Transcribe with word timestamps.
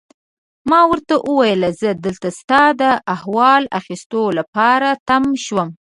ما 0.69 0.81
ورته 0.91 1.13
وویل: 1.29 1.61
زه 1.81 1.89
دلته 2.05 2.29
ستا 2.39 2.63
د 2.81 2.83
احوال 3.15 3.63
اخیستو 3.79 4.21
لپاره 4.37 4.89
تم 5.07 5.23
شوم. 5.43 5.69